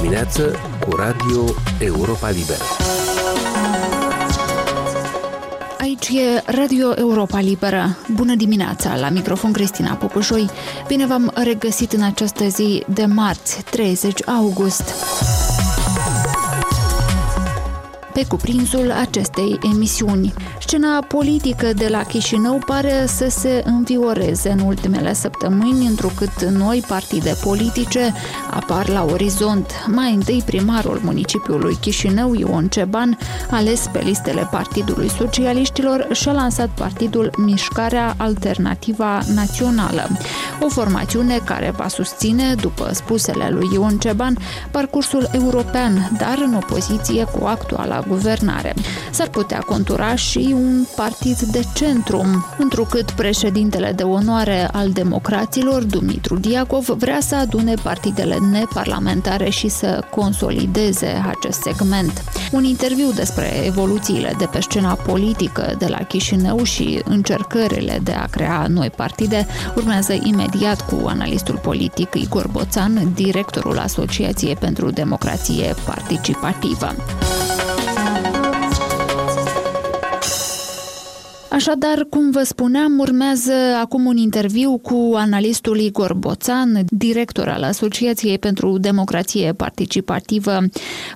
dimineață 0.00 0.54
cu 0.86 0.96
Radio 0.96 1.44
Europa 1.78 2.30
Liberă. 2.30 2.62
Aici 5.78 6.08
e 6.08 6.42
Radio 6.46 6.92
Europa 6.96 7.40
Liberă. 7.40 7.96
Bună 8.14 8.34
dimineața, 8.34 8.96
la 8.96 9.08
microfon 9.08 9.52
Cristina 9.52 9.94
Popușoi. 9.94 10.50
Bine 10.86 11.06
v-am 11.06 11.32
regăsit 11.34 11.92
în 11.92 12.02
această 12.02 12.48
zi 12.48 12.82
de 12.88 13.04
marți, 13.04 13.62
30 13.70 14.28
august 14.28 14.94
pe 18.18 18.24
cuprinsul 18.28 18.90
acestei 18.90 19.58
emisiuni. 19.74 20.34
Scena 20.68 21.00
politică 21.00 21.72
de 21.72 21.88
la 21.88 22.02
Chișinău 22.02 22.62
pare 22.66 23.04
să 23.06 23.26
se 23.28 23.62
învioreze 23.64 24.50
în 24.50 24.60
ultimele 24.60 25.14
săptămâni, 25.14 25.86
întrucât 25.86 26.44
noi 26.44 26.84
partide 26.88 27.36
politice 27.42 28.14
apar 28.50 28.88
la 28.88 29.04
orizont. 29.04 29.70
Mai 29.86 30.14
întâi 30.14 30.42
primarul 30.46 31.00
municipiului 31.04 31.76
Chișinău, 31.80 32.34
Ion 32.34 32.68
Ceban, 32.68 33.18
ales 33.50 33.88
pe 33.92 33.98
listele 33.98 34.48
Partidului 34.50 35.10
Socialiștilor, 35.10 36.06
și-a 36.12 36.32
lansat 36.32 36.68
partidul 36.68 37.30
Mișcarea 37.36 38.14
Alternativa 38.16 39.20
Națională, 39.34 40.08
o 40.60 40.68
formațiune 40.68 41.40
care 41.44 41.72
va 41.76 41.88
susține, 41.88 42.54
după 42.54 42.90
spusele 42.92 43.48
lui 43.50 43.68
Ion 43.72 43.98
Ceban, 43.98 44.38
parcursul 44.70 45.28
european, 45.32 46.10
dar 46.18 46.38
în 46.44 46.54
opoziție 46.54 47.24
cu 47.24 47.46
actuala 47.46 48.00
guvernare. 48.08 48.74
S-ar 49.10 49.28
putea 49.28 49.58
contura 49.58 50.14
și 50.14 50.56
un 50.58 50.84
partid 50.96 51.38
de 51.38 51.60
centru, 51.74 52.46
întrucât 52.58 53.10
președintele 53.10 53.92
de 53.92 54.02
onoare 54.02 54.68
al 54.72 54.90
democraților, 54.90 55.82
Dumitru 55.82 56.38
Diacov, 56.38 56.86
vrea 56.86 57.20
să 57.20 57.34
adune 57.34 57.74
partidele 57.82 58.36
neparlamentare 58.50 59.48
și 59.48 59.68
să 59.68 60.04
consolideze 60.10 61.22
acest 61.28 61.60
segment. 61.62 62.24
Un 62.52 62.64
interviu 62.64 63.10
despre 63.14 63.66
evoluțiile 63.66 64.34
de 64.38 64.48
pe 64.52 64.60
scena 64.60 64.94
politică 64.94 65.74
de 65.78 65.86
la 65.86 65.98
Chișinău 65.98 66.62
și 66.62 67.02
încercările 67.04 68.00
de 68.02 68.12
a 68.12 68.26
crea 68.26 68.66
noi 68.68 68.90
partide 68.90 69.46
urmează 69.76 70.12
imediat 70.22 70.80
cu 70.80 71.06
analistul 71.06 71.58
politic 71.62 72.14
Igor 72.14 72.48
Boțan, 72.48 73.12
directorul 73.14 73.78
Asociației 73.78 74.56
pentru 74.56 74.90
Democrație 74.90 75.74
Participativă. 75.84 76.94
Așadar, 81.50 82.06
cum 82.10 82.30
vă 82.30 82.42
spuneam, 82.42 82.98
urmează 82.98 83.52
acum 83.80 84.06
un 84.06 84.16
interviu 84.16 84.78
cu 84.78 85.12
analistul 85.14 85.78
Igor 85.78 86.14
Boțan, 86.14 86.84
director 86.88 87.48
al 87.48 87.62
Asociației 87.62 88.38
pentru 88.38 88.78
Democrație 88.78 89.52
Participativă. 89.52 90.58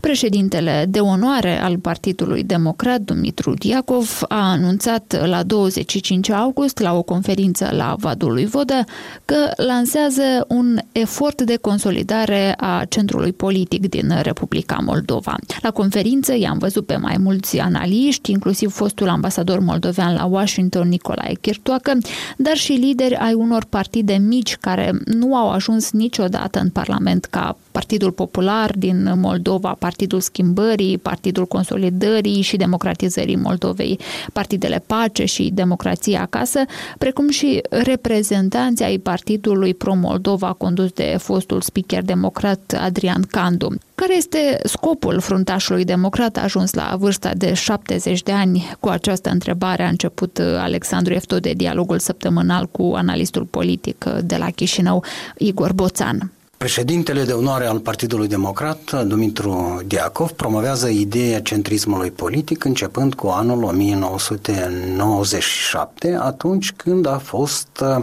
Președintele 0.01 0.87
de 0.89 1.01
onoare 1.01 1.63
al 1.63 1.79
Partidului 1.79 2.43
Democrat, 2.43 3.01
Dumitru 3.01 3.55
Diacov, 3.55 4.21
a 4.29 4.51
anunțat 4.51 5.29
la 5.29 5.43
25 5.43 6.31
august, 6.31 6.79
la 6.79 6.95
o 6.95 7.03
conferință 7.03 7.69
la 7.73 7.95
Vadul 7.99 8.33
lui 8.33 8.47
Vodă, 8.47 8.85
că 9.25 9.51
lansează 9.57 10.45
un 10.49 10.79
efort 10.93 11.43
de 11.43 11.57
consolidare 11.57 12.55
a 12.57 12.85
centrului 12.89 13.33
politic 13.33 13.89
din 13.89 14.13
Republica 14.23 14.79
Moldova. 14.85 15.37
La 15.61 15.71
conferință 15.71 16.37
i-am 16.37 16.59
văzut 16.59 16.87
pe 16.87 16.97
mai 16.97 17.17
mulți 17.19 17.59
analiști, 17.59 18.31
inclusiv 18.31 18.73
fostul 18.73 19.09
ambasador 19.09 19.59
moldovean 19.59 20.15
la 20.15 20.22
Washington, 20.25 20.89
Nicolae 20.89 21.35
Chirtoacă, 21.41 21.99
dar 22.37 22.57
și 22.57 22.73
lideri 22.73 23.15
ai 23.15 23.35
unor 23.35 23.65
partide 23.65 24.15
mici 24.15 24.57
care 24.57 24.93
nu 25.05 25.37
au 25.37 25.51
ajuns 25.51 25.91
niciodată 25.91 26.59
în 26.59 26.71
Parlament 26.71 27.25
ca 27.25 27.57
Partidul 27.73 28.11
Popular 28.11 28.71
din 28.77 29.13
Moldova, 29.17 29.77
Partidul 29.79 30.21
Schimbării, 30.21 30.99
Partidul 30.99 31.47
Consolidării 31.47 32.41
și 32.41 32.57
Democratizării 32.57 33.37
Moldovei, 33.37 33.99
Partidele 34.33 34.83
Pace 34.87 35.25
și 35.25 35.51
Democrația 35.55 36.21
Acasă, 36.21 36.61
precum 36.99 37.29
și 37.31 37.61
reprezentanții 37.71 38.85
ai 38.85 38.99
Partidului 38.99 39.75
Pro-Moldova 39.75 40.53
condus 40.53 40.91
de 40.91 41.17
fostul 41.19 41.61
speaker 41.61 42.03
democrat 42.03 42.77
Adrian 42.81 43.23
Candu. 43.31 43.75
Care 43.95 44.17
este 44.17 44.61
scopul 44.65 45.21
fruntașului 45.21 45.85
democrat 45.85 46.37
ajuns 46.37 46.75
la 46.75 46.97
vârsta 46.99 47.31
de 47.37 47.55
70 47.55 48.23
de 48.23 48.33
ani? 48.33 48.71
Cu 48.81 48.89
această 48.89 49.31
întrebare 49.31 49.83
a 49.83 49.89
început 49.89 50.39
Alexandru 50.59 51.13
Eftode 51.13 51.53
dialogul 51.53 51.99
săptămânal 51.99 52.67
cu 52.67 52.93
analistul 52.95 53.45
politic 53.45 54.05
de 54.25 54.37
la 54.37 54.51
Chișinău, 54.51 55.05
Igor 55.39 55.73
Boțan. 55.73 56.33
Președintele 56.63 57.23
de 57.23 57.33
onoare 57.33 57.67
al 57.67 57.79
Partidului 57.79 58.29
Democrat, 58.29 59.07
Dumitru 59.07 59.83
Diacov, 59.87 60.31
promovează 60.31 60.89
ideea 60.89 61.41
centrismului 61.41 62.11
politic 62.11 62.65
începând 62.65 63.15
cu 63.15 63.27
anul 63.27 63.63
1997, 63.63 66.19
atunci 66.21 66.73
când 66.73 67.07
a 67.07 67.19
fost 67.19 67.69
uh, 67.81 67.97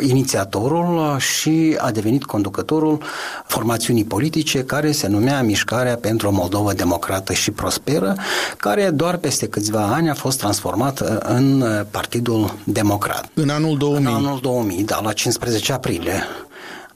inițiatorul 0.00 1.18
și 1.18 1.76
a 1.78 1.90
devenit 1.90 2.24
conducătorul 2.24 3.02
formațiunii 3.46 4.04
politice 4.04 4.64
care 4.64 4.92
se 4.92 5.08
numea 5.08 5.42
Mișcarea 5.42 5.96
pentru 5.96 6.28
o 6.28 6.30
Moldovă 6.30 6.72
Democrată 6.72 7.32
și 7.32 7.50
Prosperă, 7.50 8.16
care 8.56 8.90
doar 8.90 9.16
peste 9.16 9.46
câțiva 9.46 9.82
ani 9.82 10.10
a 10.10 10.14
fost 10.14 10.38
transformat 10.38 11.00
uh, 11.00 11.16
în 11.18 11.64
Partidul 11.90 12.54
Democrat. 12.64 13.28
În 13.34 13.48
anul 13.48 13.76
2000? 13.76 14.06
În 14.06 14.14
anul 14.14 14.38
2000, 14.42 14.82
da, 14.82 15.00
la 15.02 15.12
15 15.12 15.72
aprilie. 15.72 16.22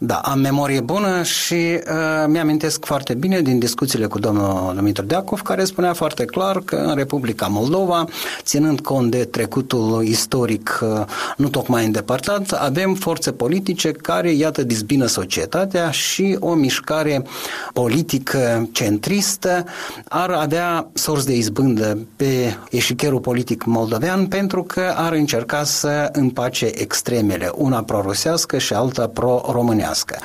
Da, 0.00 0.14
am 0.14 0.38
memorie 0.38 0.81
bună 0.81 1.22
și 1.22 1.54
uh, 1.54 1.81
mi-amintesc 2.26 2.84
foarte 2.84 3.14
bine 3.14 3.41
din 3.41 3.59
discuțiile 3.59 4.06
cu 4.06 4.19
domnul 4.19 4.72
Dumitru 4.75 5.04
Deacov, 5.04 5.41
care 5.41 5.64
spunea 5.64 5.92
foarte 5.92 6.25
clar 6.25 6.59
că 6.64 6.76
în 6.76 6.94
Republica 6.94 7.47
Moldova, 7.47 8.04
ținând 8.42 8.81
cont 8.81 9.10
de 9.10 9.25
trecutul 9.25 10.04
istoric 10.04 10.81
uh, 10.82 11.04
nu 11.36 11.48
tocmai 11.48 11.84
îndepărtat, 11.84 12.50
avem 12.53 12.94
forțe 12.94 13.32
politice 13.32 13.92
care, 13.92 14.31
iată, 14.31 14.62
dizbină 14.62 15.06
societatea 15.06 15.91
și 15.91 16.36
o 16.41 16.54
mișcare 16.54 17.25
politică 17.72 18.69
centristă 18.72 19.65
ar 20.09 20.30
avea 20.30 20.88
sorți 20.92 21.26
de 21.26 21.36
izbândă 21.36 21.98
pe 22.16 22.56
eșicherul 22.70 23.20
politic 23.20 23.65
moldovean 23.65 24.26
pentru 24.26 24.62
că 24.62 24.92
ar 24.97 25.12
încerca 25.12 25.65
să 25.65 26.09
împace 26.12 26.66
extremele, 26.75 27.50
una 27.54 27.82
pro-rusească 27.82 28.59
și 28.59 28.72
alta 28.72 29.06
pro-românească 29.06 29.86
românească. 29.88 30.19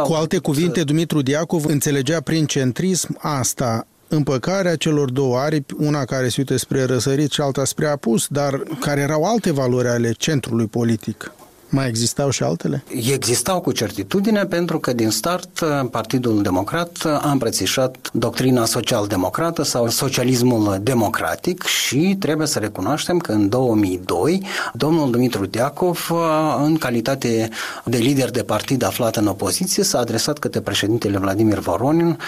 Ă, 0.00 0.06
cu 0.06 0.12
alte 0.12 0.38
cuvinte, 0.38 0.82
Dumitru 0.84 1.22
Diacov 1.22 1.64
înțelegea 1.64 2.20
prin 2.20 2.46
centrism 2.46 3.18
asta, 3.20 3.86
împăcarea 4.08 4.76
celor 4.76 5.10
două 5.10 5.38
aripi, 5.38 5.74
una 5.78 6.04
care 6.04 6.28
se 6.28 6.34
uită 6.38 6.56
spre 6.56 6.84
răsărit 6.84 7.30
și 7.30 7.40
alta 7.40 7.64
spre 7.64 7.86
apus, 7.86 8.26
dar 8.28 8.62
care 8.80 9.00
erau 9.00 9.22
alte 9.24 9.52
valori 9.52 9.88
ale 9.88 10.12
centrului 10.12 10.66
politic. 10.66 11.32
Mai 11.74 11.88
existau 11.88 12.30
și 12.30 12.42
altele? 12.42 12.84
Existau 13.12 13.60
cu 13.60 13.72
certitudine 13.72 14.44
pentru 14.44 14.78
că 14.78 14.92
din 14.92 15.10
start 15.10 15.64
Partidul 15.90 16.42
Democrat 16.42 16.90
a 17.04 17.30
îmbrățișat 17.30 18.10
doctrina 18.12 18.64
social-democrată 18.64 19.62
sau 19.62 19.88
socialismul 19.88 20.78
democratic 20.82 21.62
și 21.62 22.16
trebuie 22.18 22.46
să 22.46 22.58
recunoaștem 22.58 23.18
că 23.18 23.32
în 23.32 23.48
2002 23.48 24.46
domnul 24.74 25.10
Dumitru 25.10 25.46
Deacov 25.46 26.10
în 26.64 26.76
calitate 26.76 27.48
de 27.84 27.96
lider 27.96 28.30
de 28.30 28.42
partid 28.42 28.82
aflat 28.82 29.16
în 29.16 29.26
opoziție 29.26 29.82
s-a 29.82 29.98
adresat 29.98 30.38
către 30.38 30.60
președintele 30.60 31.18
Vladimir 31.18 31.58
Voronin 31.58 32.18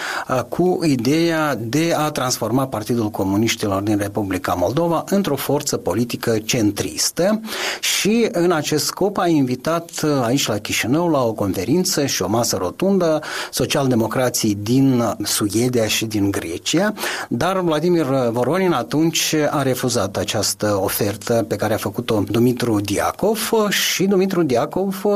cu 0.48 0.78
ideea 0.84 1.54
de 1.54 1.94
a 1.96 2.10
transforma 2.10 2.66
Partidul 2.66 3.10
Comuniștilor 3.10 3.82
din 3.82 3.98
Republica 3.98 4.54
Moldova 4.54 5.04
într-o 5.08 5.36
forță 5.36 5.76
politică 5.76 6.38
centristă 6.44 7.40
și 7.80 8.28
în 8.32 8.52
acest 8.52 8.84
scop 8.84 9.18
a 9.18 9.32
invitat 9.34 9.90
uh, 10.04 10.10
aici 10.22 10.46
la 10.46 10.58
Chișinău 10.58 11.10
la 11.10 11.22
o 11.22 11.32
conferință 11.32 12.06
și 12.06 12.22
o 12.22 12.28
masă 12.28 12.56
rotundă 12.56 13.22
socialdemocrații 13.50 14.58
din 14.62 15.16
Suedia 15.22 15.86
și 15.86 16.04
din 16.04 16.30
Grecia, 16.30 16.92
dar 17.28 17.60
Vladimir 17.60 18.04
Voronin 18.30 18.72
atunci 18.72 19.34
a 19.50 19.62
refuzat 19.62 20.16
această 20.16 20.78
ofertă 20.82 21.44
pe 21.48 21.56
care 21.56 21.74
a 21.74 21.76
făcut-o 21.76 22.22
Dumitru 22.30 22.80
Diacov 22.80 23.52
și 23.68 24.04
Dumitru 24.04 24.42
Diacov 24.42 25.00
uh, 25.04 25.12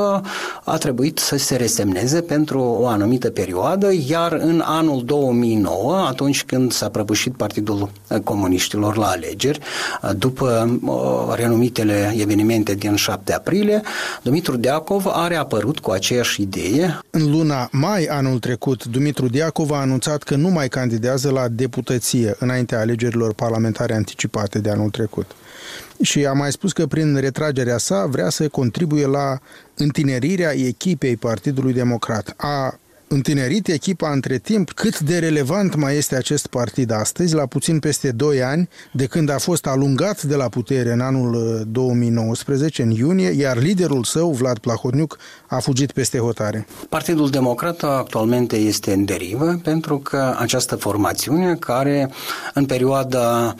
a 0.64 0.76
trebuit 0.76 1.18
să 1.18 1.36
se 1.36 1.56
resemneze 1.56 2.20
pentru 2.20 2.60
o 2.60 2.86
anumită 2.86 3.30
perioadă, 3.30 3.90
iar 4.08 4.32
în 4.32 4.62
anul 4.64 5.04
2009, 5.04 5.96
atunci 6.08 6.44
când 6.44 6.72
s-a 6.72 6.88
prăbușit 6.88 7.36
Partidul 7.36 7.90
Comuniștilor 8.24 8.96
la 8.96 9.06
alegeri, 9.06 9.58
uh, 10.02 10.10
după 10.16 10.78
renumitele 11.34 12.14
evenimente 12.18 12.74
din 12.74 12.94
7 12.94 13.34
aprilie, 13.34 13.82
Dumitru 14.22 14.56
Deacov 14.56 15.06
a 15.06 15.26
reapărut 15.26 15.78
cu 15.78 15.90
aceeași 15.90 16.42
idee. 16.42 16.98
În 17.10 17.30
luna 17.30 17.68
mai 17.72 18.04
anul 18.04 18.38
trecut, 18.38 18.84
Dumitru 18.84 19.28
Deacov 19.28 19.70
a 19.70 19.80
anunțat 19.80 20.22
că 20.22 20.36
nu 20.36 20.48
mai 20.48 20.68
candidează 20.68 21.30
la 21.30 21.48
deputăție 21.48 22.36
înaintea 22.38 22.80
alegerilor 22.80 23.34
parlamentare 23.34 23.94
anticipate 23.94 24.58
de 24.58 24.70
anul 24.70 24.90
trecut. 24.90 25.30
Și 26.02 26.26
a 26.26 26.32
mai 26.32 26.52
spus 26.52 26.72
că 26.72 26.86
prin 26.86 27.16
retragerea 27.16 27.78
sa 27.78 28.06
vrea 28.06 28.28
să 28.28 28.48
contribuie 28.48 29.06
la 29.06 29.38
întinerirea 29.74 30.52
echipei 30.54 31.16
Partidului 31.16 31.72
Democrat. 31.72 32.34
A 32.36 32.78
întinerit 33.08 33.68
echipa 33.68 34.10
între 34.10 34.38
timp. 34.38 34.72
Cât 34.72 35.00
de 35.00 35.18
relevant 35.18 35.74
mai 35.74 35.96
este 35.96 36.16
acest 36.16 36.46
partid 36.46 36.92
astăzi, 36.92 37.34
la 37.34 37.46
puțin 37.46 37.78
peste 37.78 38.10
2 38.10 38.42
ani, 38.42 38.68
de 38.92 39.06
când 39.06 39.30
a 39.30 39.38
fost 39.38 39.66
alungat 39.66 40.22
de 40.22 40.34
la 40.34 40.48
putere 40.48 40.92
în 40.92 41.00
anul 41.00 41.62
2019, 41.68 42.82
în 42.82 42.90
iunie, 42.90 43.30
iar 43.30 43.58
liderul 43.58 44.04
său, 44.04 44.30
Vlad 44.30 44.58
Plahotniuc, 44.58 45.18
a 45.46 45.58
fugit 45.58 45.92
peste 45.92 46.18
hotare. 46.18 46.66
Partidul 46.88 47.30
Democrat 47.30 47.82
actualmente 47.82 48.56
este 48.56 48.92
în 48.92 49.04
derivă 49.04 49.60
pentru 49.62 49.98
că 49.98 50.34
această 50.38 50.76
formațiune 50.76 51.54
care 51.54 52.10
în 52.54 52.66
perioada 52.66 53.54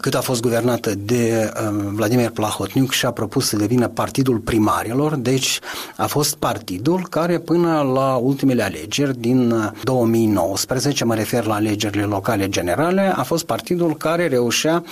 cât 0.00 0.14
a 0.14 0.20
fost 0.20 0.40
guvernată 0.40 0.94
de 0.94 1.52
Vladimir 1.92 2.30
Plahotniuc 2.30 2.90
și-a 2.90 3.10
propus 3.10 3.48
să 3.48 3.56
devină 3.56 3.88
partidul 3.88 4.38
primarilor, 4.38 5.14
deci 5.14 5.60
a 5.96 6.06
fost 6.06 6.34
partidul 6.34 7.06
care 7.10 7.38
până 7.38 7.80
la 7.94 8.14
ultimele 8.14 8.62
alegeri 8.62 8.91
din 9.00 9.72
2019, 9.82 11.04
mă 11.04 11.14
refer 11.14 11.44
la 11.44 11.54
alegerile 11.54 12.04
locale 12.04 12.48
generale, 12.48 13.12
a 13.16 13.22
fost 13.22 13.44
partidul 13.44 13.96
care 13.96 14.26
reușea 14.26 14.84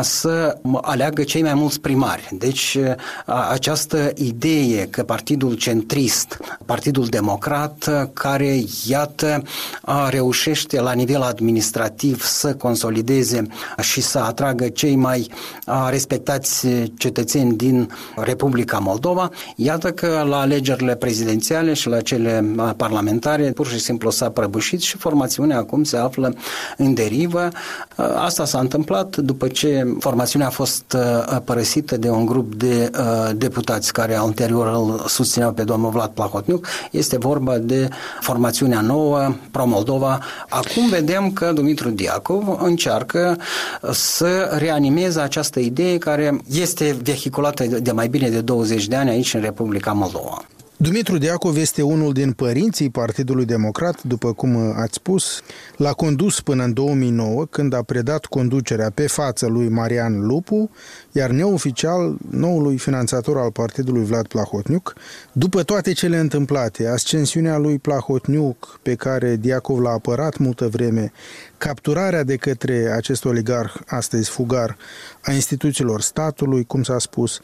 să 0.00 0.58
aleagă 0.80 1.22
cei 1.22 1.42
mai 1.42 1.54
mulți 1.54 1.80
primari. 1.80 2.28
Deci 2.32 2.78
această 3.50 4.12
idee 4.14 4.86
că 4.86 5.02
partidul 5.02 5.54
centrist, 5.54 6.38
Partidul 6.64 7.06
Democrat, 7.06 8.08
care 8.12 8.62
iată 8.86 9.42
reușește 10.08 10.80
la 10.80 10.92
nivel 10.92 11.22
administrativ 11.22 12.24
să 12.24 12.54
consolideze 12.54 13.46
și 13.80 14.00
să 14.00 14.18
atragă 14.18 14.68
cei 14.68 14.96
mai 14.96 15.30
respectați 15.88 16.66
cetățeni 16.98 17.56
din 17.56 17.90
Republica 18.16 18.78
Moldova, 18.78 19.30
iată 19.56 19.90
că 19.92 20.24
la 20.28 20.40
alegerile 20.40 20.94
prezidențiale 20.96 21.72
și 21.72 21.88
la 21.88 22.00
cele 22.00 22.44
parlamentare 22.76 23.35
pur 23.44 23.66
și 23.66 23.78
simplu 23.78 24.10
s-a 24.10 24.30
prăbușit 24.30 24.80
și 24.80 24.96
formațiunea 24.96 25.58
acum 25.58 25.84
se 25.84 25.96
află 25.96 26.34
în 26.76 26.94
derivă. 26.94 27.48
Asta 28.16 28.44
s-a 28.44 28.58
întâmplat 28.58 29.16
după 29.16 29.48
ce 29.48 29.96
formațiunea 29.98 30.46
a 30.46 30.50
fost 30.50 30.96
părăsită 31.44 31.96
de 31.96 32.10
un 32.10 32.26
grup 32.26 32.54
de 32.54 32.90
deputați 33.34 33.92
care 33.92 34.14
anterior 34.14 34.66
îl 34.66 35.04
susțineau 35.08 35.52
pe 35.52 35.64
domnul 35.64 35.90
Vlad 35.90 36.10
Plahotniuc. 36.10 36.66
Este 36.90 37.18
vorba 37.18 37.58
de 37.58 37.88
formațiunea 38.20 38.80
nouă, 38.80 39.34
Pro-Moldova. 39.50 40.20
Acum 40.48 40.88
vedem 40.88 41.32
că 41.32 41.52
Dumitru 41.52 41.90
Diacov 41.90 42.58
încearcă 42.62 43.38
să 43.90 44.56
reanimeze 44.58 45.20
această 45.20 45.60
idee 45.60 45.98
care 45.98 46.40
este 46.50 46.96
vehiculată 47.02 47.64
de 47.64 47.92
mai 47.92 48.08
bine 48.08 48.28
de 48.28 48.40
20 48.40 48.86
de 48.86 48.96
ani 48.96 49.10
aici 49.10 49.34
în 49.34 49.40
Republica 49.40 49.92
Moldova. 49.92 50.44
Dumitru 50.78 51.18
Deacov 51.18 51.56
este 51.56 51.82
unul 51.82 52.12
din 52.12 52.32
părinții 52.32 52.90
Partidului 52.90 53.44
Democrat, 53.44 54.02
după 54.02 54.32
cum 54.32 54.56
ați 54.56 54.94
spus. 54.94 55.40
L-a 55.76 55.92
condus 55.92 56.40
până 56.40 56.64
în 56.64 56.72
2009, 56.72 57.44
când 57.44 57.72
a 57.72 57.82
predat 57.82 58.24
conducerea 58.24 58.90
pe 58.90 59.06
față 59.06 59.46
lui 59.46 59.68
Marian 59.68 60.26
Lupu, 60.26 60.70
iar 61.12 61.30
neoficial 61.30 62.16
noului 62.30 62.78
finanțator 62.78 63.38
al 63.38 63.50
partidului 63.50 64.04
Vlad 64.04 64.26
Plahotniuc. 64.26 64.94
După 65.32 65.62
toate 65.62 65.92
cele 65.92 66.18
întâmplate, 66.18 66.86
ascensiunea 66.86 67.56
lui 67.56 67.78
Plahotniuc, 67.78 68.78
pe 68.82 68.94
care 68.94 69.36
Diacov 69.36 69.78
l-a 69.78 69.90
apărat 69.90 70.36
multă 70.38 70.68
vreme, 70.68 71.12
capturarea 71.58 72.22
de 72.22 72.36
către 72.36 72.92
acest 72.96 73.24
oligarh, 73.24 73.74
astăzi 73.86 74.30
fugar, 74.30 74.76
a 75.22 75.32
instituțiilor 75.32 76.00
statului, 76.00 76.64
cum 76.64 76.82
s-a 76.82 76.98
spus, 76.98 77.40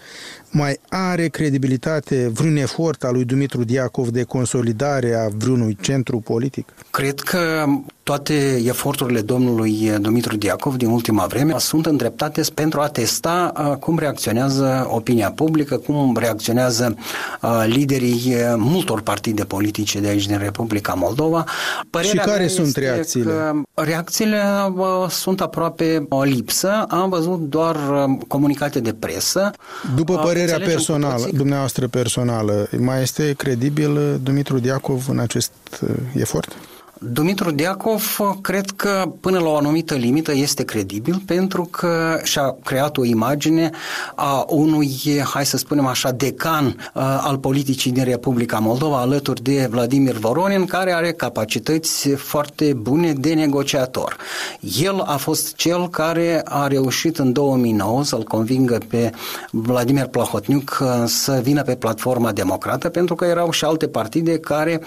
mai 0.50 0.80
are 0.88 1.28
credibilitate 1.28 2.28
vreun 2.28 2.56
efort 2.56 3.04
al 3.04 3.12
lui 3.12 3.24
Dumitru 3.24 3.64
Diacov 3.64 4.08
de 4.08 4.22
consolidare 4.22 5.14
a 5.14 5.28
vreunui 5.28 5.76
centru 5.80 6.20
politic? 6.20 6.68
Cred 6.90 7.20
că 7.20 7.64
toate 8.02 8.62
eforturile 8.64 9.20
domnului 9.20 9.92
Dumitru 10.00 10.36
Diacov 10.36 10.76
din 10.76 10.88
ultima 10.88 11.26
vreme 11.26 11.54
sunt 11.58 11.86
îndreptate 11.86 12.42
pentru 12.54 12.80
a 12.80 12.88
testa 12.88 13.52
cum 13.80 13.98
reacționează 13.98 14.86
opinia 14.90 15.30
publică, 15.30 15.76
cum 15.76 16.16
reacționează 16.16 16.94
liderii 17.64 18.34
multor 18.56 19.00
partide 19.00 19.44
politice 19.44 20.00
de 20.00 20.08
aici 20.08 20.26
din 20.26 20.38
Republica 20.38 20.92
Moldova. 20.92 21.44
Părerea 21.90 22.22
și 22.22 22.28
care 22.28 22.46
sunt 22.46 22.76
reacțiile? 22.76 23.62
Reacțiile 23.74 24.42
sunt 25.08 25.40
aproape 25.40 26.06
o 26.08 26.22
lipsă. 26.22 26.84
Am 26.88 27.08
văzut 27.08 27.40
doar 27.48 27.76
comunicate 28.28 28.80
de 28.80 28.92
presă. 28.92 29.50
După 29.94 30.16
părerea 30.16 30.58
personală, 30.58 31.28
dumneavoastră 31.32 31.86
personală, 31.88 32.68
mai 32.78 33.02
este 33.02 33.32
credibil 33.36 34.20
Dumitru 34.22 34.58
Diacov 34.58 35.08
în 35.08 35.18
acest 35.18 35.52
efort? 36.14 36.56
Dumitru 37.04 37.50
Diacov 37.50 38.18
cred 38.40 38.70
că 38.76 39.12
până 39.20 39.38
la 39.38 39.48
o 39.48 39.56
anumită 39.56 39.94
limită 39.94 40.32
este 40.34 40.64
credibil 40.64 41.22
pentru 41.26 41.68
că 41.70 42.20
și-a 42.22 42.56
creat 42.64 42.96
o 42.96 43.04
imagine 43.04 43.70
a 44.14 44.44
unui, 44.48 44.90
hai 45.24 45.46
să 45.46 45.56
spunem 45.56 45.86
așa, 45.86 46.10
decan 46.10 46.66
uh, 46.66 47.02
al 47.20 47.38
politicii 47.38 47.92
din 47.92 48.04
Republica 48.04 48.58
Moldova 48.58 49.00
alături 49.00 49.42
de 49.42 49.68
Vladimir 49.70 50.14
Voronin 50.14 50.64
care 50.64 50.92
are 50.92 51.12
capacități 51.12 52.08
foarte 52.08 52.72
bune 52.72 53.12
de 53.12 53.34
negociator. 53.34 54.16
El 54.80 55.00
a 55.00 55.16
fost 55.16 55.54
cel 55.54 55.88
care 55.88 56.42
a 56.44 56.66
reușit 56.66 57.18
în 57.18 57.32
2009 57.32 58.04
să-l 58.04 58.22
convingă 58.22 58.78
pe 58.88 59.12
Vladimir 59.50 60.06
Plahotniuc 60.06 60.78
uh, 60.80 60.88
să 61.06 61.40
vină 61.42 61.62
pe 61.62 61.74
platforma 61.74 62.32
democrată 62.32 62.88
pentru 62.88 63.14
că 63.14 63.24
erau 63.24 63.50
și 63.50 63.64
alte 63.64 63.88
partide 63.88 64.38
care 64.38 64.80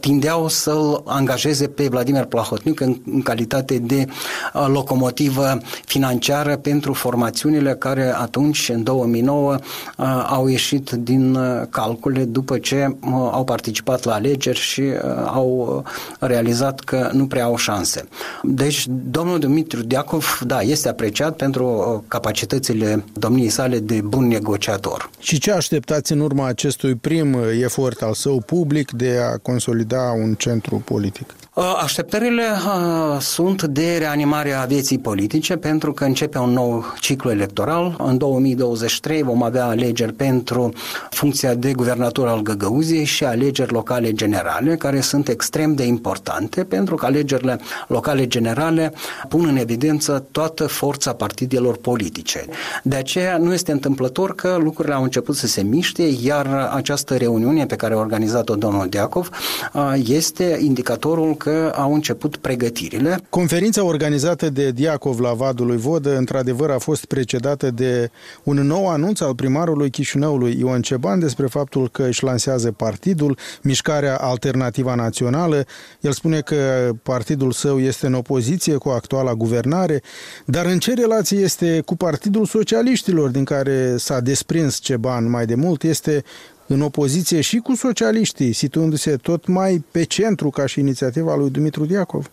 tindeau 0.00 0.48
să-l 0.48 1.02
angajeze 1.04 1.57
angajeze 1.58 1.68
pe 1.68 1.88
Vladimir 1.88 2.24
Plahotniuc 2.24 2.80
în, 2.80 3.00
în 3.12 3.22
calitate 3.22 3.78
de 3.78 4.06
uh, 4.54 4.66
locomotivă 4.68 5.60
financiară 5.84 6.56
pentru 6.56 6.92
formațiunile 6.92 7.74
care 7.74 8.14
atunci, 8.16 8.68
în 8.68 8.82
2009, 8.82 9.54
uh, 9.54 10.26
au 10.28 10.48
ieșit 10.48 10.90
din 10.90 11.34
uh, 11.34 11.62
calcule 11.70 12.24
după 12.24 12.58
ce 12.58 12.96
au 13.10 13.44
participat 13.44 14.04
la 14.04 14.14
alegeri 14.14 14.58
și 14.58 14.82
au 15.26 15.84
realizat 16.20 16.80
că 16.80 17.10
nu 17.12 17.26
prea 17.26 17.44
au 17.44 17.56
șanse. 17.56 18.08
Deci, 18.42 18.86
domnul 18.88 19.38
Dumitru 19.38 19.82
Diacov, 19.82 20.40
da, 20.46 20.60
este 20.60 20.88
apreciat 20.88 21.36
pentru 21.36 22.04
capacitățile 22.08 23.04
domniei 23.12 23.48
sale 23.48 23.78
de 23.78 24.00
bun 24.00 24.26
negociator. 24.26 25.10
Și 25.18 25.38
ce 25.38 25.52
așteptați 25.52 26.12
în 26.12 26.20
urma 26.20 26.46
acestui 26.46 26.94
prim 26.94 27.36
efort 27.62 28.02
al 28.02 28.14
său 28.14 28.42
public 28.46 28.90
de 28.90 29.18
a 29.32 29.36
consolida 29.38 30.12
un 30.16 30.34
centru 30.34 30.82
politic? 30.84 31.34
Uh, 31.58 31.78
așteptările 31.82 32.42
uh, 32.42 33.20
sunt 33.20 33.62
de 33.62 33.96
reanimare 33.98 34.52
a 34.52 34.64
vieții 34.64 34.98
politice 34.98 35.56
pentru 35.56 35.92
că 35.92 36.04
începe 36.04 36.38
un 36.38 36.50
nou 36.50 36.84
ciclu 37.00 37.30
electoral. 37.30 37.94
În 37.98 38.18
2023 38.18 39.22
vom 39.22 39.42
avea 39.42 39.66
alegeri 39.66 40.12
pentru 40.12 40.72
funcția 41.10 41.54
de 41.54 41.72
guvernator 41.72 42.28
al 42.28 42.40
Găgăuziei 42.42 43.04
și 43.04 43.24
alegeri 43.24 43.72
locale 43.72 44.12
generale 44.12 44.76
care 44.76 45.00
sunt 45.00 45.28
extrem 45.28 45.74
de 45.74 45.82
importante 45.82 46.64
pentru 46.64 46.94
că 46.94 47.06
alegerile 47.06 47.60
locale 47.88 48.26
generale 48.26 48.92
pun 49.28 49.46
în 49.46 49.56
evidență 49.56 50.26
toată 50.30 50.66
forța 50.66 51.12
partidelor 51.12 51.76
politice. 51.76 52.44
De 52.82 52.96
aceea 52.96 53.38
nu 53.38 53.52
este 53.52 53.72
întâmplător 53.72 54.34
că 54.34 54.58
lucrurile 54.62 54.94
au 54.94 55.02
început 55.02 55.36
să 55.36 55.46
se 55.46 55.62
miște, 55.62 56.02
iar 56.22 56.70
această 56.74 57.16
reuniune 57.16 57.66
pe 57.66 57.76
care 57.76 57.94
a 57.94 57.98
organizat-o 57.98 58.54
domnul 58.54 58.88
Deacov 58.88 59.28
uh, 59.72 59.94
este 60.06 60.58
indicatorul 60.62 61.36
că 61.36 61.47
că 61.48 61.72
au 61.76 61.94
început 61.94 62.36
pregătirile. 62.36 63.20
Conferința 63.28 63.84
organizată 63.84 64.50
de 64.50 64.70
Diacov 64.70 65.20
la 65.20 65.32
Vadul 65.32 65.66
lui 65.66 65.76
Vodă, 65.76 66.16
într-adevăr, 66.16 66.70
a 66.70 66.78
fost 66.78 67.04
precedată 67.04 67.70
de 67.70 68.10
un 68.42 68.56
nou 68.56 68.88
anunț 68.88 69.20
al 69.20 69.34
primarului 69.34 69.90
Chișinăului 69.90 70.56
Ion 70.58 70.82
Ceban 70.82 71.18
despre 71.18 71.46
faptul 71.46 71.88
că 71.88 72.02
își 72.02 72.24
lansează 72.24 72.72
partidul, 72.72 73.38
Mișcarea 73.62 74.16
Alternativa 74.16 74.94
Națională. 74.94 75.64
El 76.00 76.12
spune 76.12 76.40
că 76.40 76.90
partidul 77.02 77.52
său 77.52 77.78
este 77.78 78.06
în 78.06 78.14
opoziție 78.14 78.74
cu 78.74 78.88
actuala 78.88 79.34
guvernare, 79.34 80.02
dar 80.44 80.66
în 80.66 80.78
ce 80.78 80.94
relație 80.94 81.38
este 81.38 81.80
cu 81.80 81.96
Partidul 81.96 82.44
Socialiștilor, 82.44 83.28
din 83.28 83.44
care 83.44 83.96
s-a 83.96 84.20
desprins 84.20 84.78
Ceban 84.78 85.30
mai 85.30 85.46
de 85.46 85.54
mult, 85.54 85.82
este 85.82 86.24
în 86.68 86.80
opoziție 86.80 87.40
și 87.40 87.56
cu 87.56 87.74
socialiștii, 87.74 88.52
situându-se 88.52 89.16
tot 89.16 89.46
mai 89.46 89.84
pe 89.90 90.02
centru 90.02 90.50
ca 90.50 90.66
și 90.66 90.80
inițiativa 90.80 91.36
lui 91.36 91.50
Dumitru 91.50 91.84
Diacov? 91.84 92.30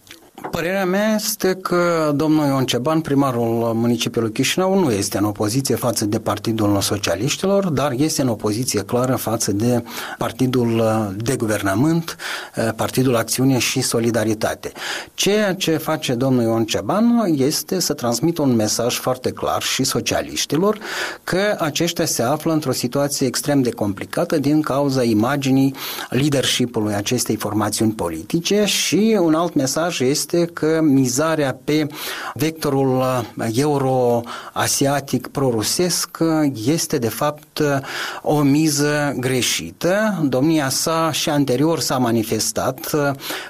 Părerea 0.51 0.85
mea 0.85 1.15
este 1.15 1.55
că 1.61 2.11
domnul 2.15 2.45
Ion 2.45 2.65
Ceban, 2.65 3.01
primarul 3.01 3.73
municipiului 3.73 4.31
Chișinău, 4.31 4.79
nu 4.79 4.91
este 4.91 5.17
în 5.17 5.23
opoziție 5.23 5.75
față 5.75 6.05
de 6.05 6.19
Partidul 6.19 6.81
Socialiștilor, 6.81 7.67
dar 7.69 7.91
este 7.97 8.21
în 8.21 8.27
opoziție 8.27 8.81
clară 8.81 9.15
față 9.15 9.51
de 9.51 9.83
Partidul 10.17 10.83
de 11.17 11.35
Guvernământ, 11.35 12.15
Partidul 12.75 13.15
Acțiune 13.15 13.57
și 13.57 13.81
Solidaritate. 13.81 14.71
Ceea 15.13 15.55
ce 15.55 15.77
face 15.77 16.13
domnul 16.13 16.43
Ion 16.43 16.65
Ceban 16.65 17.25
este 17.35 17.79
să 17.79 17.93
transmită 17.93 18.41
un 18.41 18.55
mesaj 18.55 18.97
foarte 18.97 19.31
clar 19.31 19.61
și 19.61 19.83
socialiștilor 19.83 20.77
că 21.23 21.55
aceștia 21.59 22.05
se 22.05 22.21
află 22.21 22.53
într-o 22.53 22.71
situație 22.71 23.27
extrem 23.27 23.61
de 23.61 23.69
complicată 23.69 24.37
din 24.37 24.61
cauza 24.61 25.03
imaginii 25.03 25.75
leadership-ului 26.09 26.93
acestei 26.93 27.35
formațiuni 27.35 27.91
politice 27.91 28.65
și 28.65 29.17
un 29.21 29.33
alt 29.33 29.53
mesaj 29.53 29.99
este 29.99 30.34
că 30.43 30.79
mizarea 30.83 31.57
pe 31.63 31.87
vectorul 32.33 33.03
euro-asiatic 33.53 35.27
prorusesc 35.27 36.17
este 36.65 36.97
de 36.97 37.09
fapt 37.09 37.61
o 38.21 38.41
miză 38.41 39.15
greșită. 39.19 40.19
Domnia 40.23 40.69
sa 40.69 41.09
și 41.11 41.29
anterior 41.29 41.79
s-a 41.79 41.97
manifestat 41.97 42.91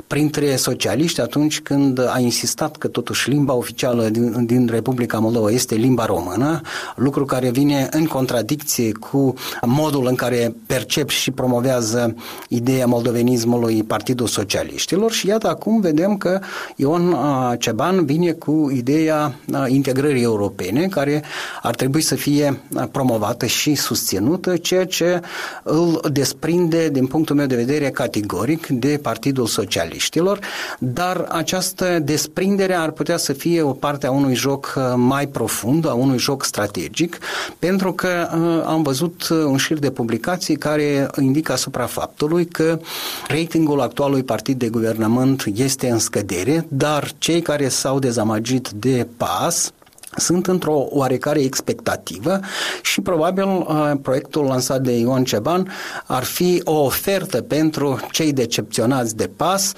printre 0.08 0.56
socialiști 0.56 1.22
atunci 1.22 1.60
când 1.62 2.00
a 2.00 2.20
insistat 2.20 2.76
că 2.76 2.88
totuși 2.88 3.30
limba 3.30 3.54
oficială 3.54 4.10
din, 4.10 4.46
din 4.46 4.68
Republica 4.68 5.20
Moldova 5.20 5.50
este 5.50 5.76
limba 5.76 6.06
română, 6.06 6.62
lucru 6.96 7.26
care 7.26 7.50
vine 7.50 7.88
în 7.92 8.06
contradicție 8.06 8.92
cu 8.92 9.34
modul 9.66 10.08
în 10.08 10.16
care 10.16 10.56
percep 10.68 11.10
și 11.10 11.32
promovează 11.32 12.16
ideea 12.50 12.86
moldovenismului 12.86 13.84
Partidul 13.84 14.28
Socialiștilor 14.28 15.12
și 15.12 15.28
iată 15.28 15.50
acum 15.50 15.80
vedem 15.80 16.18
că 16.18 16.40
Ion 16.76 17.16
Ceban 17.60 18.06
vine 18.06 18.32
cu 18.32 18.72
ideea 18.74 19.36
integrării 19.68 20.24
europene 20.24 20.88
care 20.88 21.24
ar 21.62 21.76
trebui 21.76 22.02
să 22.02 22.16
fie 22.16 22.60
promovată 22.92 23.46
și 23.46 23.76
susținută, 23.76 24.58
ceea 24.58 24.86
ce 24.86 25.22
îl 25.64 26.00
desprinde 26.12 26.90
din 26.90 27.08
punctul 27.08 27.36
meu 27.36 27.46
de 27.46 27.56
vedere 27.56 27.90
categoric 27.90 28.68
de 28.68 29.00
Partidul 29.02 29.46
Socialiștilor, 29.46 30.40
dar 30.80 31.26
această 31.30 32.00
desprindere 32.00 32.74
ar 32.74 32.92
putea 32.92 33.18
să 33.18 33.34
fie 33.34 33.62
o 33.62 33.72
parte 33.72 34.08
a 34.08 34.12
unui 34.12 34.36
joc 34.36 34.80
mai 34.96 35.28
profund, 35.28 35.88
a 35.88 35.94
unui 35.94 36.18
joc 36.18 36.44
strategic, 36.44 37.18
pentru 37.60 37.94
că 37.94 38.30
am 38.66 38.82
văzut 38.84 39.28
un 39.30 39.58
șir 39.58 39.80
de 39.80 39.92
publicații 39.92 40.56
care 40.56 41.08
indică 41.20 41.52
asupra 41.52 41.86
faptului 41.86 42.46
că 42.46 42.80
ratingul 43.28 43.82
actualului 43.82 44.24
partid 44.24 44.60
de 44.60 44.70
guvernământ 44.70 45.44
este 45.56 45.90
în 45.90 46.00
scădere, 46.00 46.55
dar 46.68 47.12
cei 47.18 47.42
care 47.42 47.68
s-au 47.68 48.00
dezamăgit 48.00 48.70
de 48.70 49.08
pas 49.18 49.74
sunt 50.16 50.48
într-o 50.48 50.86
oarecare 50.90 51.40
expectativă 51.40 52.40
și 52.82 53.02
probabil 53.02 53.44
uh, 53.44 53.92
proiectul 54.02 54.46
lansat 54.46 54.82
de 54.82 54.92
Ion 54.98 55.24
Ceban 55.24 55.72
ar 56.06 56.24
fi 56.24 56.62
o 56.64 56.84
ofertă 56.84 57.42
pentru 57.42 58.00
cei 58.12 58.34
decepționați 58.34 59.16
de 59.16 59.30
pas. 59.36 59.74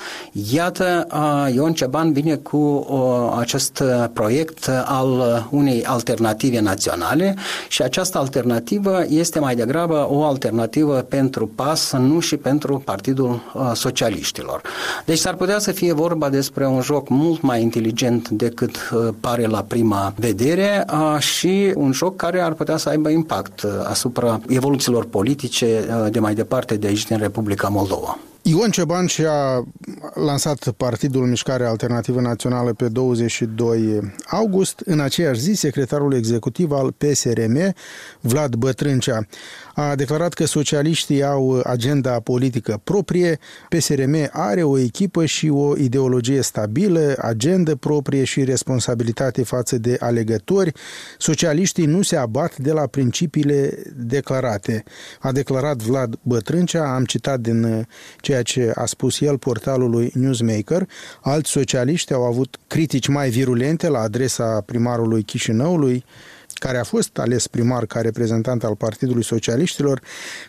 Iată, 0.52 1.08
uh, 1.14 1.54
Ion 1.54 1.74
Ceban 1.74 2.14
vine 2.14 2.36
cu 2.36 2.58
uh, 2.58 3.38
acest 3.40 3.84
proiect 4.14 4.70
al 4.86 5.48
unei 5.50 5.86
alternative 5.86 6.60
naționale 6.60 7.36
și 7.68 7.82
această 7.82 8.18
alternativă 8.18 9.06
este 9.10 9.40
mai 9.40 9.56
degrabă 9.56 10.08
o 10.10 10.24
alternativă 10.24 10.94
pentru 10.94 11.48
pas, 11.48 11.92
nu 11.92 12.20
și 12.20 12.38
pentru 12.38 12.82
Partidul 12.86 13.42
Socialiștilor. 13.74 14.62
Deci 15.06 15.18
s-ar 15.18 15.36
putea 15.36 15.60
să 15.60 15.72
fie 15.72 15.94
vorba 15.94 16.30
despre 16.30 16.68
un 16.68 16.82
joc 16.82 17.10
mult 17.10 17.42
mai 17.42 17.62
inteligent 17.62 18.30
decât 18.30 18.92
pare 19.20 19.46
la 19.46 19.62
prima 19.68 20.14
vedere 20.16 20.27
vedere 20.28 20.86
și 21.20 21.72
un 21.76 21.92
joc 21.92 22.16
care 22.16 22.42
ar 22.42 22.54
putea 22.54 22.78
să 22.78 22.90
aibă 22.90 23.10
impact 23.10 23.66
asupra 23.84 24.40
evoluțiilor 24.48 25.06
politice 25.06 25.86
de 26.12 26.20
mai 26.20 26.34
departe 26.34 26.78
de 26.78 26.88
aici 26.88 27.06
din 27.06 27.18
Republica 27.18 27.68
Moldova. 27.68 28.18
Ion 28.50 28.70
Ceban 28.70 29.06
și-a 29.06 29.68
lansat 30.14 30.72
Partidul 30.72 31.26
Mișcare 31.26 31.66
Alternativă 31.66 32.22
Națională 32.22 32.74
pe 32.74 32.88
22 32.88 34.14
august. 34.28 34.82
În 34.86 35.00
aceeași 35.00 35.40
zi, 35.40 35.54
secretarul 35.54 36.14
executiv 36.14 36.72
al 36.72 36.92
PSRM, 36.92 37.74
Vlad 38.20 38.56
Bătrâncea, 38.56 39.28
a 39.74 39.96
declarat 39.96 40.34
că 40.34 40.46
socialiștii 40.46 41.24
au 41.24 41.62
agenda 41.64 42.20
politică 42.20 42.82
proprie, 42.84 43.40
PSRM 43.70 44.30
are 44.32 44.64
o 44.64 44.78
echipă 44.78 45.26
și 45.26 45.50
o 45.50 45.78
ideologie 45.78 46.42
stabilă, 46.42 47.16
agenda 47.22 47.76
proprie 47.80 48.24
și 48.24 48.44
responsabilitate 48.44 49.44
față 49.44 49.78
de 49.78 49.98
alegători. 50.00 50.72
Socialiștii 51.18 51.86
nu 51.86 52.02
se 52.02 52.16
abat 52.16 52.58
de 52.58 52.72
la 52.72 52.88
principiile 52.88 53.84
declarate. 53.96 54.84
A 55.20 55.32
declarat 55.32 55.78
Vlad 55.78 56.20
Bătrâncea, 56.22 56.94
am 56.96 57.06
citat 57.06 57.40
din 57.40 57.88
ceea 58.22 58.37
ceea 58.44 58.70
ce 58.70 58.80
a 58.80 58.86
spus 58.86 59.20
el 59.20 59.38
portalului 59.38 60.12
Newsmaker. 60.14 60.88
Alți 61.22 61.50
socialiști 61.50 62.14
au 62.14 62.24
avut 62.24 62.58
critici 62.68 63.08
mai 63.08 63.30
virulente 63.30 63.88
la 63.88 64.00
adresa 64.00 64.62
primarului 64.66 65.24
Chișinăului, 65.24 66.06
care 66.54 66.78
a 66.78 66.84
fost 66.84 67.18
ales 67.18 67.48
primar 67.48 67.86
ca 67.86 68.02
reprezentant 68.02 68.64
al 68.64 68.76
Partidului 68.76 69.24
Socialiștilor. 69.24 70.02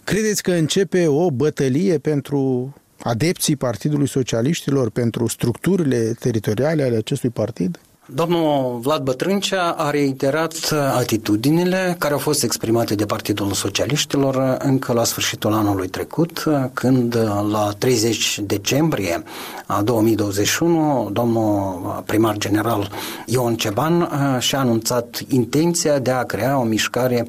Credeți 0.04 0.42
că 0.42 0.52
începe 0.52 1.06
o 1.06 1.30
bătălie 1.30 1.98
pentru 1.98 2.72
adepții 2.98 3.56
Partidului 3.56 4.08
Socialiștilor, 4.08 4.90
pentru 4.90 5.26
structurile 5.26 6.16
teritoriale 6.18 6.82
ale 6.82 6.96
acestui 6.96 7.30
partid? 7.30 7.78
Domnul 8.14 8.78
Vlad 8.82 9.02
Bătrâncea 9.02 9.70
a 9.70 9.90
reiterat 9.90 10.72
atitudinile 10.96 11.96
care 11.98 12.12
au 12.12 12.18
fost 12.18 12.42
exprimate 12.42 12.94
de 12.94 13.04
Partidul 13.04 13.52
Socialiștilor 13.52 14.56
încă 14.58 14.92
la 14.92 15.04
sfârșitul 15.04 15.52
anului 15.52 15.88
trecut, 15.88 16.44
când 16.72 17.16
la 17.50 17.70
30 17.78 18.40
decembrie 18.42 19.22
a 19.66 19.82
2021 19.82 21.10
domnul 21.12 22.02
primar 22.06 22.36
general 22.36 22.90
Ion 23.26 23.56
Ceban 23.56 24.10
și-a 24.38 24.58
anunțat 24.58 25.20
intenția 25.28 25.98
de 25.98 26.10
a 26.10 26.22
crea 26.22 26.58
o 26.58 26.62
mișcare 26.62 27.26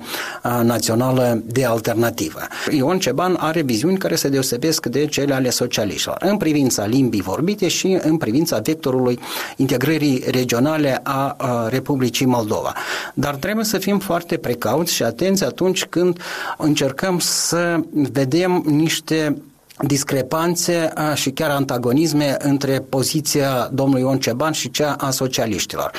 națională 0.63 1.41
de 1.45 1.65
alternativă. 1.65 2.39
Ion 2.71 2.99
Ceban 2.99 3.35
are 3.39 3.61
viziuni 3.61 3.97
care 3.97 4.15
se 4.15 4.29
deosebesc 4.29 4.85
de 4.85 5.05
cele 5.05 5.33
ale 5.33 5.49
socialiștilor 5.49 6.17
în 6.19 6.37
privința 6.37 6.85
limbii 6.85 7.21
vorbite 7.21 7.67
și 7.67 7.97
în 8.01 8.17
privința 8.17 8.59
vectorului 8.59 9.19
integrării 9.55 10.23
regionale 10.27 10.67
naționale 10.69 10.99
a 11.03 11.67
Republicii 11.69 12.25
Moldova. 12.25 12.73
Dar 13.13 13.35
trebuie 13.35 13.65
să 13.65 13.77
fim 13.77 13.99
foarte 13.99 14.37
precauți 14.37 14.93
și 14.93 15.03
atenți 15.03 15.43
atunci 15.43 15.85
când 15.85 16.19
încercăm 16.57 17.19
să 17.19 17.79
vedem 17.91 18.63
niște 18.65 19.41
discrepanțe 19.85 20.93
și 21.13 21.31
chiar 21.31 21.49
antagonisme 21.49 22.35
între 22.39 22.79
poziția 22.89 23.69
domnului 23.71 24.01
Ion 24.01 24.19
Ceban 24.19 24.51
și 24.51 24.71
cea 24.71 24.93
a 24.93 25.09
socialiștilor. 25.09 25.91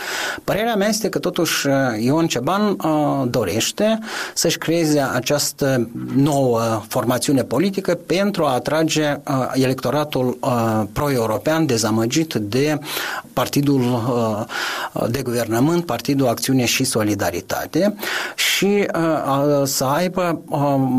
Părerea 0.45 0.75
mea 0.75 0.89
este 0.89 1.09
că 1.09 1.19
totuși 1.19 1.67
Ion 1.99 2.27
Ceban 2.27 2.77
dorește 3.31 3.99
să-și 4.35 4.59
creeze 4.59 5.01
această 5.15 5.89
nouă 6.15 6.83
formațiune 6.89 7.43
politică 7.43 7.99
pentru 8.07 8.45
a 8.45 8.53
atrage 8.53 9.21
electoratul 9.53 10.39
pro-european 10.93 11.67
dezamăgit 11.67 12.35
de 12.35 12.79
Partidul 13.33 13.83
de 15.09 15.23
Guvernământ, 15.23 15.87
Partidul 15.87 16.29
Acțiune 16.29 16.65
și 16.65 16.85
Solidaritate 16.85 17.95
și 18.35 18.87
să 19.65 19.85
aibă 19.85 20.41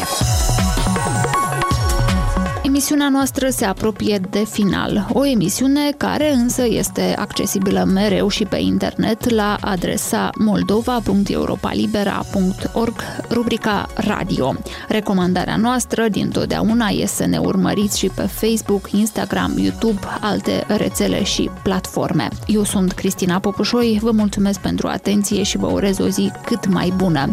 Emisiunea 2.77 3.09
noastră 3.09 3.49
se 3.49 3.65
apropie 3.65 4.21
de 4.31 4.45
final. 4.45 5.07
O 5.13 5.27
emisiune 5.27 5.91
care 5.97 6.33
însă 6.33 6.67
este 6.69 7.15
accesibilă 7.19 7.85
mereu 7.85 8.29
și 8.29 8.45
pe 8.45 8.57
internet 8.57 9.31
la 9.31 9.57
adresa 9.61 10.31
moldova.europalibera.org, 10.39 12.95
rubrica 13.31 13.89
radio. 13.95 14.55
Recomandarea 14.89 15.57
noastră 15.57 16.09
din 16.09 16.31
totdeauna 16.31 16.87
este 16.87 17.23
să 17.23 17.27
ne 17.27 17.39
urmăriți 17.39 17.99
și 17.99 18.11
pe 18.15 18.23
Facebook, 18.23 18.91
Instagram, 18.91 19.55
YouTube, 19.59 20.01
alte 20.21 20.65
rețele 20.69 21.25
și 21.25 21.51
platforme. 21.63 22.29
Eu 22.47 22.65
sunt 22.65 22.93
Cristina 22.93 23.39
Popușoi, 23.39 23.99
vă 24.03 24.11
mulțumesc 24.11 24.61
pentru 24.61 24.89
atenție 24.89 25.43
și 25.43 25.57
vă 25.57 25.67
urez 25.67 25.99
o 25.99 26.09
zi 26.09 26.33
cât 26.45 26.67
mai 26.67 26.93
bună. 26.97 27.31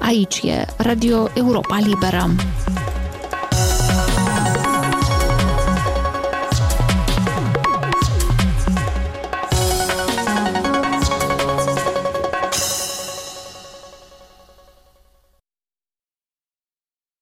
Aici 0.00 0.40
e 0.42 0.66
Radio 0.76 1.28
Europa 1.34 1.78
Liberă. 1.78 2.30